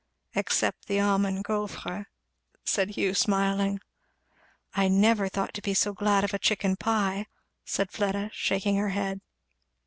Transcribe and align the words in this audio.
"Except 0.33 0.87
the 0.87 0.99
almond 0.99 1.43
gauffres," 1.45 2.07
said 2.63 2.89
Hugh 2.95 3.13
smiling. 3.13 3.79
"I 4.73 4.87
never 4.87 5.29
thought 5.29 5.53
to 5.53 5.61
be 5.61 5.75
so 5.75 5.93
glad 5.93 6.23
of 6.23 6.33
a 6.33 6.39
chicken 6.39 6.75
pie," 6.75 7.27
said 7.65 7.91
Fleda, 7.91 8.31
shaking 8.33 8.77
her 8.77 8.89
head. 8.89 9.21